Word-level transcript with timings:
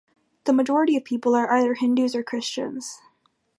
The 0.45 0.53
majority 0.53 0.97
of 0.97 1.03
people 1.03 1.35
are 1.35 1.51
either 1.51 1.75
Hindus 1.75 2.15
or 2.15 2.23
Christians. 2.23 3.01